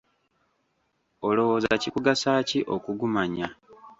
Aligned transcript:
Olowooza 1.27 1.71
kikugasa 1.81 2.31
ki 2.47 2.59
okugumanya? 2.75 3.47